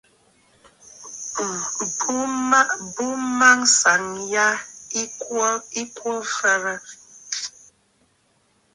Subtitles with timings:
[2.49, 4.47] M̀bùmânsaŋ yâ
[5.01, 5.05] ɨ̀
[5.95, 6.73] kwo mfəərə.